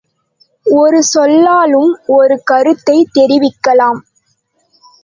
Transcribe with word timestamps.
ஒரு 0.65 1.03
சொல்லாலும் 1.03 1.99
ஒரு 2.07 2.41
கருத்தைத் 2.43 3.17
தெரிவிக்கலாம். 3.19 3.99